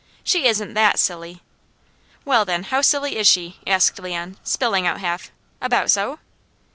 [0.23, 1.43] "She isn't that silly."
[2.25, 5.29] "Well then, how silly is she?" asked Leon, spilling out half.
[5.61, 6.17] "About so?"